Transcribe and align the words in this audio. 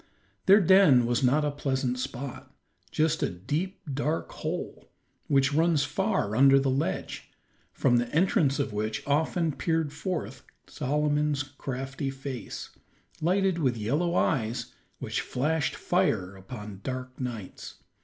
Their 0.47 0.59
den 0.61 1.05
was 1.05 1.21
not 1.21 1.45
a 1.45 1.51
pleasant 1.51 1.99
spot; 1.99 2.51
just 2.89 3.21
a 3.21 3.29
deep, 3.29 3.81
dark 3.93 4.31
hole, 4.31 4.89
which 5.27 5.53
runs 5.53 5.83
far 5.83 6.35
under 6.35 6.57
the 6.59 6.71
ledge, 6.71 7.29
from 7.71 7.97
the 7.97 8.09
entrance 8.09 8.57
of 8.57 8.73
which 8.73 9.05
often 9.05 9.51
peered 9.51 9.93
forth 9.93 10.43
Solomon's 10.65 11.43
crafty 11.43 12.09
face, 12.09 12.71
lighted 13.21 13.59
with 13.59 13.77
yellow 13.77 14.15
eyes 14.15 14.73
which 14.97 15.21
flashed 15.21 15.75
fire 15.75 16.35
upon 16.35 16.79
dark 16.83 17.19
nights. 17.19 17.75